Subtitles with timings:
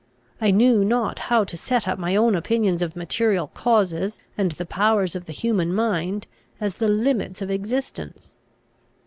[0.41, 4.65] I knew not how to set up my own opinions of material causes and the
[4.65, 6.25] powers of the human mind,
[6.59, 8.33] as the limits of existence.